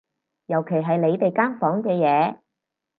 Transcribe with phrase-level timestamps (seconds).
[0.47, 2.39] 尤其係你哋間房嘅嘢